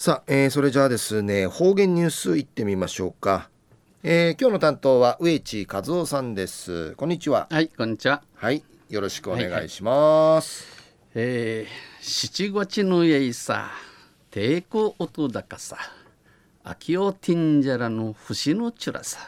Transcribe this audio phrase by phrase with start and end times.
[0.00, 3.50] さあ、えー、それじゃあですね方言ニュースいってみましょうか、
[4.02, 6.94] えー、今日の担当は植地和夫さんです。
[6.94, 7.48] こんにちは。
[7.50, 8.22] はいこんにちは。
[8.34, 10.64] はいよろしくお願いします、
[11.14, 13.72] はいはい、えー、七月のえいさ
[14.30, 15.76] 抵抗音高さ
[16.64, 19.18] 秋をティンジャラの節のチュラさ。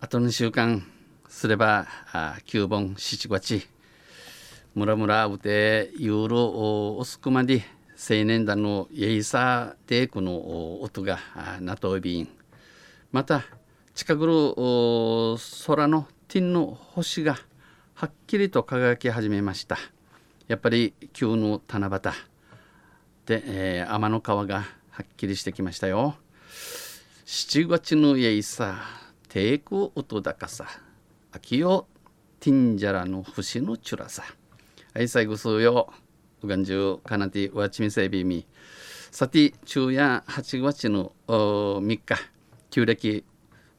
[0.00, 0.84] あと2週間
[1.28, 3.62] すればあ9本七月
[4.74, 11.18] ムラムラうてユーロおすくまで青年団のイエイサーテークの音が
[11.60, 12.28] ナトビン
[13.10, 13.44] また
[13.94, 17.38] 近くの空のティンの星が
[17.94, 19.78] はっきりと輝き始めました。
[20.46, 22.00] やっぱり急の七夕
[23.24, 26.16] で、えー、天の川がはっきりしてきましたよ。
[27.24, 30.66] 七月のイエイサーテーク音高さ。
[31.32, 31.86] 秋よ
[32.40, 34.22] ティンジャラの節のチュラさ。
[34.92, 35.90] はい最後数よ
[36.42, 38.46] うがんじゅうかなてわちみせびみ
[39.10, 42.02] さて昼夜8月の3日
[42.70, 43.24] 旧暦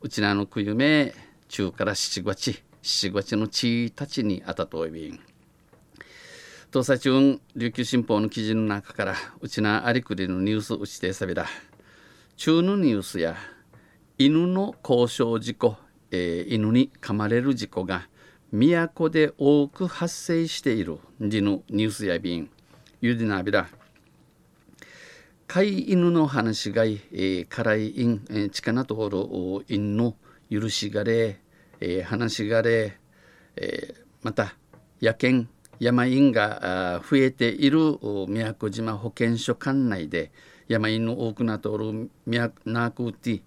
[0.02, 1.14] うちなのくゆめ
[1.48, 5.20] 中から7月7月の1日にあたといびん
[6.72, 11.46] 東西中琉球新報の記事の中からうちなありくりのニュースうちてさびだ
[12.36, 13.36] 中のニュースや
[14.18, 15.76] 犬の交渉事故、
[16.12, 18.10] えー、犬に噛まれる事故が
[18.52, 22.50] 都で多く発生している時のニュースや便
[23.00, 23.68] ゆでなびら
[25.46, 30.16] 飼い犬の話がい、えー、辛い犬、えー、近なところ犬の
[30.50, 31.40] 許しがれ、
[31.80, 32.98] えー、話がれ、
[33.56, 34.56] えー、また
[35.00, 35.48] 野犬
[35.80, 40.32] 山犬が増えている宮古島保健所管内で
[40.68, 43.44] 山犬の多くなとおる宮なくて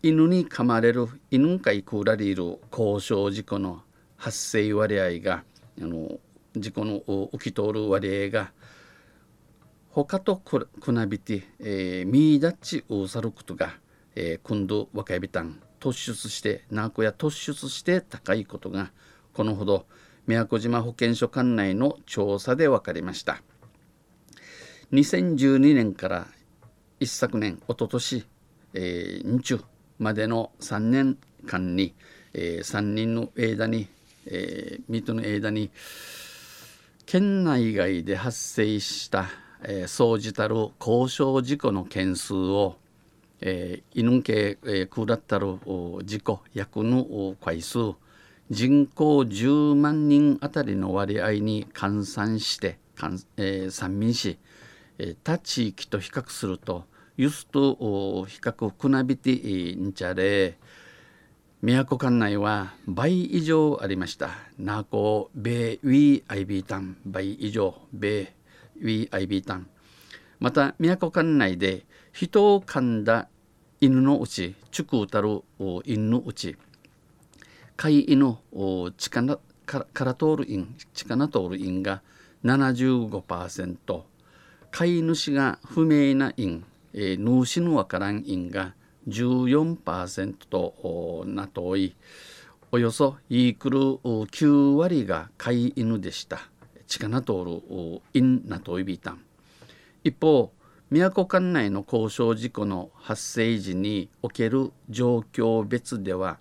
[0.00, 3.82] 犬に噛まれる犬かいくられる交渉事故の
[4.16, 5.42] 発生割合が
[5.82, 6.20] あの
[6.54, 8.52] 事故の起き通る割合が
[10.04, 13.74] 他とくなびて、えー、ミーダッチウサルクトが、
[14.14, 18.90] えー、今度若いびたん突出してナーコや突出して高いことが
[19.32, 19.86] このほど
[20.26, 23.40] 宮古島保健所管内の調査で分かりました。
[24.92, 26.26] 2012年から
[27.00, 28.26] 一昨年おととし、
[28.74, 29.64] えー、日中
[29.98, 31.94] までの3年間に、
[32.34, 33.88] えー、3人の間に
[34.26, 35.70] えー、水戸の間に
[37.06, 39.28] 県内外で発生した、
[39.62, 42.76] えー、総じたる交渉事故の件数を、
[43.40, 45.58] えー、犬系、えー、下ったる
[46.04, 47.94] 事故役の回数
[48.50, 52.78] 人口10万人あたりの割合に換算して
[53.36, 54.38] えー、三民市、
[54.98, 56.84] えー、他地域と比較すると
[57.16, 59.32] ユスと比較くなびて
[59.74, 60.58] んちゃれ、
[61.62, 64.30] 宮古管内は倍以上ありました。
[64.58, 68.34] ナーコ米ウィーアイビータン倍以上米
[68.80, 69.68] ウィーアイビータン
[70.38, 73.28] また宮古管内で人を噛んだ
[73.80, 75.42] 犬のうちチュクうたる
[75.84, 76.56] 犬のうち
[77.76, 78.38] 飼い犬
[78.96, 82.02] 力から通る犬力通る犬が
[82.44, 84.02] 75%
[84.70, 88.74] 飼い主が不明な犬、えー、主のわからん犬が
[89.08, 91.94] 14%となとおい
[92.72, 96.40] およそイークル9割が飼い犬でした
[96.86, 97.62] 近な通る
[98.14, 99.20] インナトイビタン
[100.04, 100.52] 一方
[100.90, 106.38] 宮古管内の交渉事故の発生時における状況別では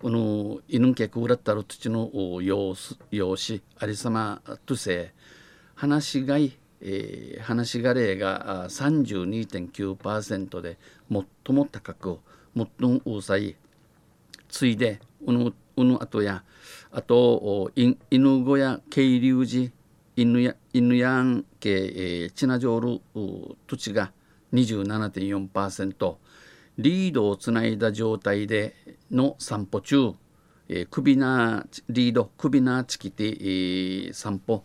[0.00, 2.10] この犬けくらったる土の
[2.42, 5.12] 様子様子ありさまとせ
[5.74, 10.76] 話しがいえー、話が例が32.9%で
[11.10, 12.18] 最も高く
[12.54, 13.56] 最も多さい
[14.48, 16.44] ついでうぬうぬあとや
[16.92, 17.96] あと犬
[18.44, 19.70] 小屋渓流寺
[20.16, 23.00] 犬や犬やんけ、えー、チナジョー
[23.48, 24.12] ル土地が
[24.52, 26.16] 27.4%
[26.78, 28.74] リードをつないだ状態で
[29.10, 30.12] の散歩中、
[30.68, 34.64] えー、首なリード首なチキテ、えー、散歩。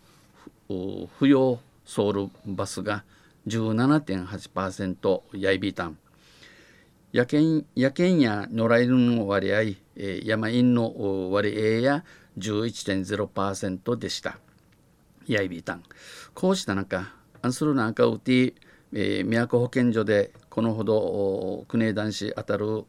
[1.17, 3.03] 不要ソウルバスが
[3.47, 5.97] 17.8%ヤイビータン。
[7.13, 12.03] 野犬野犬や野良犬の割合、えー、山犬の割合や
[12.37, 14.37] 11.0%でした。
[15.27, 15.83] ヤイビータン
[16.33, 18.53] こうした中アンスルナーカウティ、
[18.93, 22.85] えー、都保健所でこのほど国枝男子当たる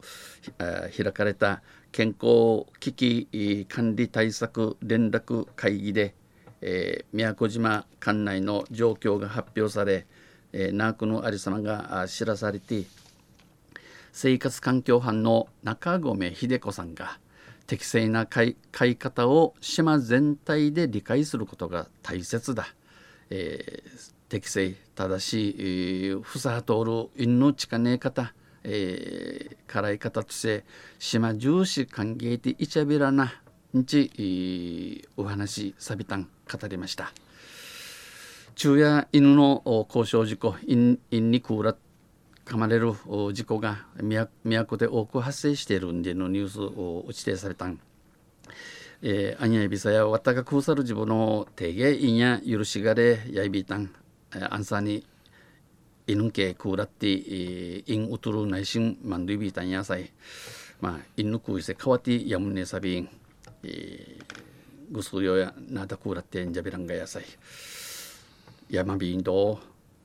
[0.57, 6.15] あ開かれた健康危機管理対策連絡会議で
[6.61, 10.05] えー、宮古島管内の状況が発表され、
[10.53, 12.83] えー、ナークのありさまが知らされて
[14.11, 17.19] 生活環境班の中込秀子さんが
[17.67, 22.67] 適正な飼い飼い方を島全体で理解することが大切だ、
[23.29, 30.63] えー、適正正しいふさはとおる因の近ねえ方えー、辛い方として
[30.99, 33.33] 島重視歓迎でいちゃびらな
[33.75, 37.11] んちお話さびたん語りました。
[38.55, 41.75] 昼夜犬の交渉事故因因にくうら
[42.45, 42.93] 噛まれる
[43.33, 43.85] 事故が
[44.43, 47.79] 都で多く発生しているんでのニュースを指定されたん。
[49.03, 53.89] えー、アニヤビサやわたがくうさる自分の提言いんや許しがれやいびたん、
[54.35, 55.03] えー、アンサーに
[56.05, 60.11] いぬんけくうらって、え、いんうとる内心まんどいびたんやさい。
[60.81, 63.09] まあいんぬくうせかわてやむねさびん、
[63.63, 67.23] えー、ぐすうよやなたくうらってんじゃびらんがやさい。
[68.69, 69.59] やまびんと